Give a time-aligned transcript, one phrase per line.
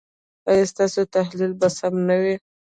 [0.49, 2.35] ایا ستاسو تحلیل به سم نه وي؟